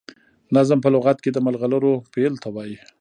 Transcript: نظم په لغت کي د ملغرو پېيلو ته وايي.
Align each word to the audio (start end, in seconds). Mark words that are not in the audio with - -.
نظم 0.55 0.77
په 0.83 0.89
لغت 0.95 1.17
کي 1.23 1.29
د 1.33 1.37
ملغرو 1.45 1.93
پېيلو 2.13 2.41
ته 2.43 2.49
وايي. 2.55 2.77